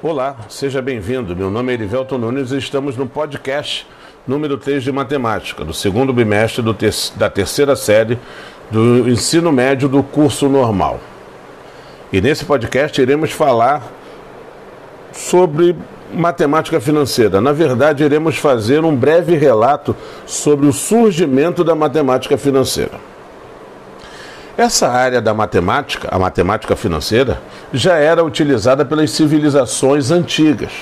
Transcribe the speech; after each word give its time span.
Olá, 0.00 0.36
seja 0.48 0.80
bem-vindo. 0.80 1.34
Meu 1.34 1.50
nome 1.50 1.72
é 1.72 1.74
Erivelton 1.74 2.18
Nunes 2.18 2.52
e 2.52 2.58
estamos 2.58 2.96
no 2.96 3.04
podcast 3.04 3.84
número 4.28 4.56
3 4.56 4.84
de 4.84 4.92
Matemática, 4.92 5.64
do 5.64 5.74
segundo 5.74 6.12
bimestre 6.12 6.62
do 6.62 6.72
da 7.16 7.28
terceira 7.28 7.74
série 7.74 8.16
do 8.70 9.08
ensino 9.10 9.50
médio 9.50 9.88
do 9.88 10.00
curso 10.04 10.48
normal. 10.48 11.00
E 12.12 12.20
nesse 12.20 12.44
podcast 12.44 13.02
iremos 13.02 13.32
falar 13.32 13.82
sobre 15.10 15.74
matemática 16.14 16.78
financeira. 16.80 17.40
Na 17.40 17.50
verdade, 17.50 18.04
iremos 18.04 18.36
fazer 18.36 18.84
um 18.84 18.94
breve 18.94 19.36
relato 19.36 19.96
sobre 20.24 20.68
o 20.68 20.72
surgimento 20.72 21.64
da 21.64 21.74
matemática 21.74 22.38
financeira. 22.38 23.00
Essa 24.58 24.88
área 24.88 25.20
da 25.20 25.32
matemática, 25.32 26.08
a 26.10 26.18
matemática 26.18 26.74
financeira, 26.74 27.40
já 27.72 27.94
era 27.94 28.24
utilizada 28.24 28.84
pelas 28.84 29.12
civilizações 29.12 30.10
antigas. 30.10 30.72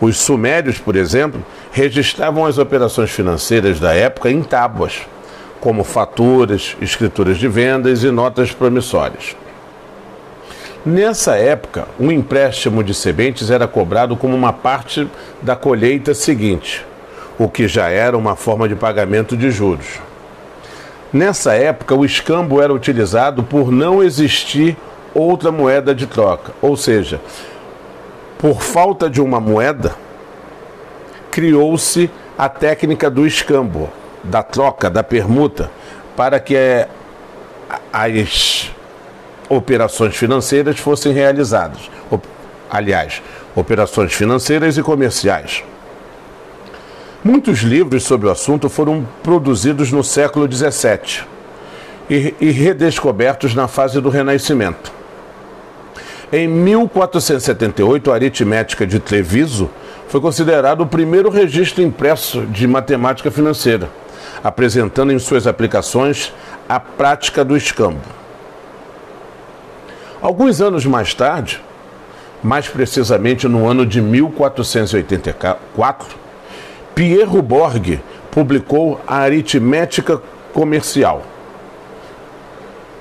Os 0.00 0.16
sumérios, 0.16 0.78
por 0.78 0.96
exemplo, 0.96 1.44
registravam 1.70 2.46
as 2.46 2.56
operações 2.56 3.10
financeiras 3.10 3.78
da 3.78 3.92
época 3.92 4.30
em 4.30 4.42
tábuas, 4.42 5.06
como 5.60 5.84
faturas, 5.84 6.74
escrituras 6.80 7.36
de 7.36 7.48
vendas 7.48 8.02
e 8.02 8.10
notas 8.10 8.50
promissórias. 8.50 9.36
Nessa 10.86 11.36
época, 11.36 11.86
um 12.00 12.10
empréstimo 12.10 12.82
de 12.82 12.94
sementes 12.94 13.50
era 13.50 13.68
cobrado 13.68 14.16
como 14.16 14.34
uma 14.34 14.54
parte 14.54 15.06
da 15.42 15.54
colheita 15.54 16.14
seguinte, 16.14 16.82
o 17.38 17.46
que 17.46 17.68
já 17.68 17.90
era 17.90 18.16
uma 18.16 18.34
forma 18.34 18.66
de 18.66 18.74
pagamento 18.74 19.36
de 19.36 19.50
juros. 19.50 20.00
Nessa 21.12 21.54
época, 21.54 21.94
o 21.94 22.04
escambo 22.04 22.60
era 22.60 22.72
utilizado 22.72 23.42
por 23.42 23.70
não 23.70 24.02
existir 24.02 24.76
outra 25.14 25.50
moeda 25.50 25.94
de 25.94 26.06
troca, 26.06 26.52
ou 26.60 26.76
seja, 26.76 27.20
por 28.38 28.60
falta 28.60 29.08
de 29.08 29.20
uma 29.20 29.40
moeda, 29.40 29.94
criou-se 31.30 32.10
a 32.36 32.48
técnica 32.48 33.10
do 33.10 33.26
escambo, 33.26 33.90
da 34.22 34.42
troca, 34.42 34.90
da 34.90 35.02
permuta, 35.02 35.70
para 36.14 36.38
que 36.38 36.54
eh, 36.54 36.88
as 37.92 38.70
operações 39.48 40.16
financeiras 40.16 40.78
fossem 40.78 41.12
realizadas. 41.12 41.90
Aliás, 42.68 43.22
operações 43.54 44.12
financeiras 44.12 44.76
e 44.76 44.82
comerciais. 44.82 45.62
Muitos 47.26 47.58
livros 47.58 48.04
sobre 48.04 48.28
o 48.28 48.30
assunto 48.30 48.68
foram 48.68 49.04
produzidos 49.20 49.90
no 49.90 50.04
século 50.04 50.48
XVII 50.48 51.24
e, 52.08 52.52
redescobertos 52.52 53.52
na 53.52 53.66
fase 53.66 54.00
do 54.00 54.08
Renascimento. 54.08 54.92
Em 56.32 56.46
1478, 56.46 58.12
a 58.12 58.14
aritmética 58.14 58.86
de 58.86 59.00
Treviso 59.00 59.68
foi 60.06 60.20
considerado 60.20 60.82
o 60.82 60.86
primeiro 60.86 61.28
registro 61.28 61.82
impresso 61.82 62.46
de 62.46 62.64
matemática 62.64 63.28
financeira, 63.28 63.90
apresentando 64.44 65.12
em 65.12 65.18
suas 65.18 65.48
aplicações 65.48 66.32
a 66.68 66.78
prática 66.78 67.44
do 67.44 67.56
escambo. 67.56 68.06
Alguns 70.22 70.60
anos 70.60 70.86
mais 70.86 71.12
tarde, 71.12 71.60
mais 72.40 72.68
precisamente 72.68 73.48
no 73.48 73.68
ano 73.68 73.84
de 73.84 74.00
1484, 74.00 76.25
Pierre 76.96 77.42
Borg 77.42 78.00
publicou 78.30 78.98
a 79.06 79.16
Aritmética 79.16 80.18
Comercial. 80.54 81.22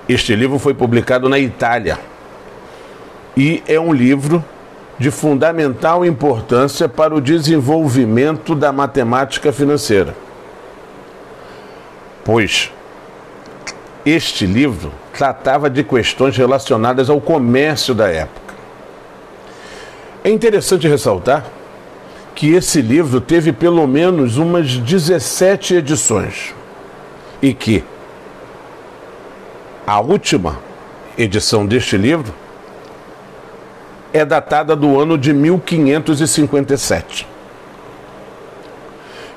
Este 0.09 0.35
livro 0.35 0.59
foi 0.59 0.73
publicado 0.73 1.29
na 1.29 1.39
Itália 1.39 1.97
e 3.37 3.63
é 3.65 3.79
um 3.79 3.93
livro 3.93 4.43
de 4.99 5.09
fundamental 5.09 6.05
importância 6.05 6.89
para 6.89 7.15
o 7.15 7.21
desenvolvimento 7.21 8.53
da 8.53 8.69
matemática 8.73 9.53
financeira. 9.53 10.13
Pois 12.25 12.73
este 14.05 14.45
livro 14.45 14.91
tratava 15.13 15.69
de 15.69 15.85
questões 15.85 16.35
relacionadas 16.35 17.09
ao 17.09 17.21
comércio 17.21 17.95
da 17.95 18.09
época. 18.09 18.55
É 20.21 20.29
interessante 20.29 20.85
ressaltar 20.85 21.45
que 22.35 22.53
esse 22.53 22.81
livro 22.81 23.21
teve 23.21 23.53
pelo 23.53 23.87
menos 23.87 24.37
umas 24.37 24.77
17 24.77 25.75
edições 25.75 26.53
e 27.41 27.53
que 27.53 27.83
a 29.87 30.01
última 30.01 30.59
edição 31.17 31.65
deste 31.65 31.95
livro 31.97 32.33
é 34.11 34.25
datada 34.25 34.75
do 34.75 34.99
ano 34.99 35.17
de 35.17 35.33
1557. 35.33 37.27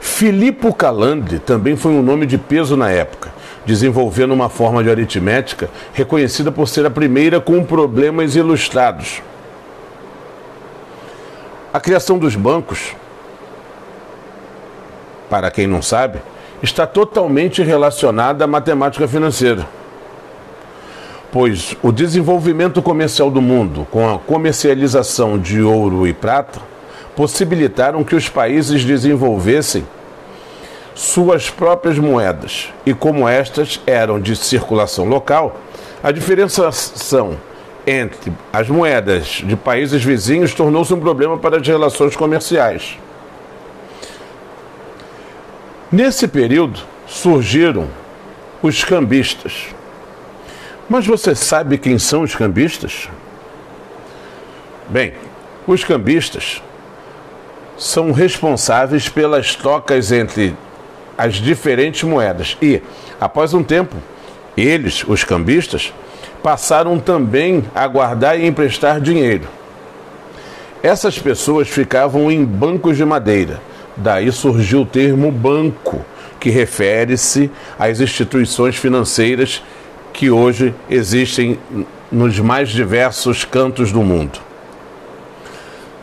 Filippo 0.01 0.75
Calandi 0.75 1.39
também 1.39 1.77
foi 1.77 1.93
um 1.93 2.03
nome 2.03 2.27
de 2.27 2.37
peso 2.37 2.77
na 2.77 2.91
época, 2.91 3.31
desenvolvendo 3.65 4.33
uma 4.33 4.49
forma 4.49 4.83
de 4.83 4.91
aritmética 4.91 5.71
reconhecida 5.93 6.51
por 6.51 6.67
ser 6.67 6.85
a 6.87 6.91
primeira 6.91 7.41
com 7.41 7.63
problemas 7.63 8.35
ilustrados. 8.35 9.23
A 11.79 11.81
criação 11.81 12.19
dos 12.19 12.35
bancos, 12.35 12.97
para 15.31 15.49
quem 15.49 15.65
não 15.65 15.81
sabe, 15.81 16.19
está 16.61 16.89
totalmente 16.89 17.63
relacionada 17.63 18.43
à 18.43 18.49
matemática 18.49 19.07
financeira. 19.07 19.65
Pois 21.31 21.77
o 21.81 21.93
desenvolvimento 21.93 22.83
comercial 22.83 23.31
do 23.31 23.41
mundo, 23.41 23.87
com 23.93 24.13
a 24.13 24.19
comercialização 24.19 25.39
de 25.39 25.63
ouro 25.63 26.05
e 26.05 26.13
prata, 26.13 26.61
possibilitaram 27.15 28.03
que 28.03 28.17
os 28.17 28.29
países 28.29 28.85
desenvolvessem 28.85 29.87
suas 30.97 31.49
próprias 31.49 31.97
moedas. 31.97 32.73
E 32.85 32.93
como 32.93 33.29
estas 33.29 33.81
eram 33.87 34.21
de 34.21 34.35
circulação 34.35 35.05
local, 35.05 35.57
a 36.03 36.11
diferenciação 36.11 37.39
entre 37.89 38.33
as 38.53 38.69
moedas 38.69 39.43
de 39.45 39.57
países 39.57 40.05
vizinhos 40.05 40.53
tornou-se 40.53 40.93
um 40.93 41.01
problema 41.01 41.39
para 41.39 41.57
as 41.57 41.67
relações 41.67 42.15
comerciais. 42.15 42.99
Nesse 45.91 46.29
período 46.29 46.81
surgiram 47.07 47.89
os 48.63 48.85
cambistas. 48.85 49.69
Mas 50.89 51.07
você 51.07 51.35
sabe 51.35 51.79
quem 51.79 51.99
são 51.99 52.23
os 52.23 52.35
cambistas? 52.35 53.09
Bem, 54.89 55.15
os 55.67 55.83
cambistas 55.83 56.63
são 57.79 58.13
responsáveis 58.13 59.09
pelas 59.09 59.55
trocas 59.55 60.13
entre 60.13 60.55
as 61.17 61.37
diferentes 61.37 62.03
moedas 62.03 62.57
e, 62.61 62.83
após 63.19 63.55
um 63.55 63.63
tempo, 63.63 63.97
eles, 64.57 65.05
os 65.07 65.25
cambistas, 65.25 65.93
passaram 66.43 66.99
também 66.99 67.65
a 67.75 67.87
guardar 67.87 68.39
e 68.39 68.47
emprestar 68.47 69.01
dinheiro. 69.01 69.49
Essas 70.83 71.19
pessoas 71.19 71.69
ficavam 71.69 72.31
em 72.31 72.45
bancos 72.45 72.97
de 72.97 73.05
madeira. 73.05 73.61
Daí 73.97 74.31
surgiu 74.31 74.83
o 74.83 74.87
termo 74.87 75.33
banco, 75.33 76.05
que 76.39 76.51
refere-se 76.51 77.51
às 77.79 78.01
instituições 78.01 78.77
financeiras 78.77 79.63
que 80.13 80.31
hoje 80.31 80.75
existem 80.89 81.59
nos 82.11 82.39
mais 82.39 82.69
diversos 82.69 83.45
cantos 83.45 83.91
do 83.91 84.03
mundo. 84.03 84.39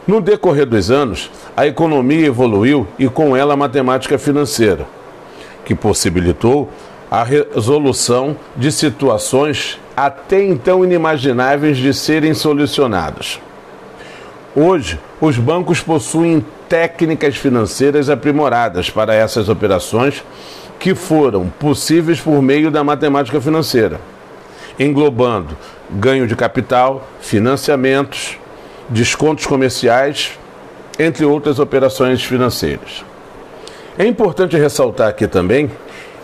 No 0.05 0.21
decorrer 0.21 0.65
dos 0.65 0.91
anos, 0.91 1.31
a 1.55 1.65
economia 1.65 2.27
evoluiu 2.27 2.87
e 2.99 3.07
com 3.07 3.35
ela 3.35 3.53
a 3.53 3.57
matemática 3.57 4.19
financeira, 4.19 4.85
que 5.63 5.73
possibilitou 5.73 6.69
a 7.09 7.23
resolução 7.23 8.35
de 8.55 8.71
situações 8.71 9.79
até 9.95 10.43
então 10.43 10.83
inimagináveis 10.83 11.77
de 11.77 11.93
serem 11.93 12.33
solucionadas. 12.33 13.39
Hoje, 14.55 14.99
os 15.21 15.37
bancos 15.37 15.81
possuem 15.81 16.45
técnicas 16.67 17.35
financeiras 17.35 18.09
aprimoradas 18.09 18.89
para 18.89 19.13
essas 19.13 19.49
operações 19.49 20.23
que 20.79 20.93
foram 20.93 21.47
possíveis 21.47 22.19
por 22.19 22.41
meio 22.41 22.69
da 22.69 22.83
matemática 22.83 23.39
financeira, 23.39 23.99
englobando 24.77 25.55
ganho 25.89 26.27
de 26.27 26.35
capital, 26.35 27.07
financiamentos, 27.21 28.37
descontos 28.89 29.45
comerciais, 29.45 30.37
entre 30.97 31.25
outras 31.25 31.59
operações 31.59 32.23
financeiras. 32.23 33.03
É 33.97 34.05
importante 34.05 34.57
ressaltar 34.57 35.09
aqui 35.09 35.27
também 35.27 35.71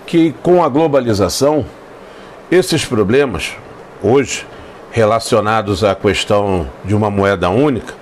que, 0.06 0.34
com 0.44 0.64
a 0.64 0.70
globalização, 0.70 1.66
esses 2.52 2.84
problemas, 2.84 3.56
hoje, 4.04 4.46
relacionados 4.92 5.86
à 5.86 5.96
questão 5.96 6.70
de 6.84 6.94
uma 6.94 7.10
moeda 7.10 7.50
única, 7.50 7.94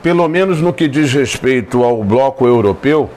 pelo 0.00 0.28
menos 0.28 0.60
no 0.60 0.72
que 0.72 0.86
diz 0.86 1.12
respeito 1.12 1.82
ao 1.82 2.04
bloco 2.04 2.46
europeu, 2.46 3.10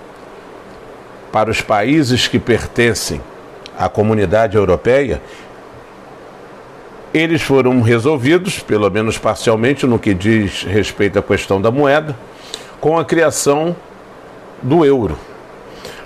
para 1.31 1.51
os 1.51 1.61
países 1.61 2.27
que 2.27 2.39
pertencem 2.39 3.21
à 3.77 3.87
comunidade 3.87 4.57
europeia, 4.57 5.21
eles 7.13 7.43
foram 7.43 7.79
resolvidos, 7.81 8.57
pelo 8.57 8.89
menos 8.89 9.19
parcialmente, 9.19 9.85
no 9.85 9.99
que 9.99 10.15
diz 10.15 10.63
respeito 10.63 11.19
à 11.19 11.21
questão 11.21 11.61
da 11.61 11.69
moeda, 11.69 12.17
com 12.79 12.97
a 12.97 13.05
criação 13.05 13.75
do 14.63 14.83
euro. 14.83 15.15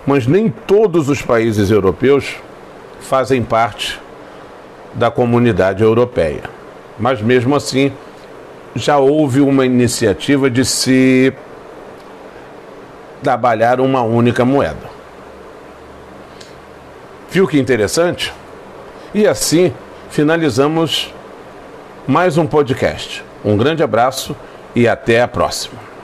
Mas 0.06 0.28
nem 0.28 0.50
todos 0.50 1.08
os 1.08 1.22
países 1.22 1.72
europeus 1.72 2.36
fazem 3.06 3.44
parte 3.44 4.00
da 4.94 5.12
comunidade 5.12 5.84
europeia. 5.84 6.44
Mas 7.00 7.22
mesmo 7.22 7.56
assim, 7.56 7.94
já 8.76 8.98
houve 8.98 9.42
uma 9.42 9.66
iniciativa 9.66 10.50
de 10.50 10.66
se 10.66 11.34
trabalhar 13.22 13.80
uma 13.80 14.02
única 14.02 14.44
moeda. 14.44 14.90
Viu 17.30 17.48
que 17.48 17.60
interessante? 17.60 18.34
E 19.14 19.28
assim 19.28 19.74
finalizamos 20.10 21.14
mais 22.08 22.38
um 22.38 22.46
podcast. 22.46 23.24
Um 23.44 23.58
grande 23.58 23.84
abraço 23.84 24.36
e 24.76 24.88
até 24.88 25.22
a 25.22 25.28
próxima. 25.28 25.95